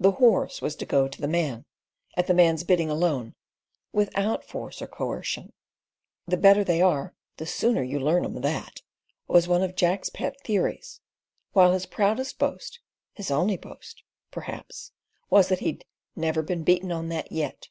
The 0.00 0.12
horse 0.12 0.62
was 0.62 0.74
to 0.76 0.86
go 0.86 1.08
to 1.08 1.20
the 1.20 1.28
man, 1.28 1.66
at 2.16 2.26
the 2.26 2.32
man's 2.32 2.64
bidding 2.64 2.88
alone, 2.88 3.34
without 3.92 4.42
force 4.42 4.80
or 4.80 4.86
coercion. 4.86 5.52
"The 6.26 6.38
better 6.38 6.64
they 6.64 6.80
are 6.80 7.12
the 7.36 7.44
sooner 7.44 7.82
you 7.82 8.00
learn 8.00 8.24
'em 8.24 8.40
that," 8.40 8.80
was 9.26 9.46
one 9.46 9.60
of 9.62 9.76
Jack's 9.76 10.08
pet 10.08 10.40
theories, 10.40 11.02
while 11.52 11.74
his 11.74 11.84
proudest 11.84 12.38
boast—his 12.38 13.30
only 13.30 13.58
boast—perhaps 13.58 14.92
was 15.28 15.48
that 15.48 15.58
he'd 15.60 15.84
"never 16.16 16.40
been 16.40 16.64
beaten 16.64 16.90
on 16.90 17.10
that 17.10 17.30
yet." 17.30 17.68